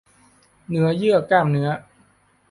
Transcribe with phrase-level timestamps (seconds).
[0.67, 1.69] เนื้อเยื่อกล้ามเนื้อ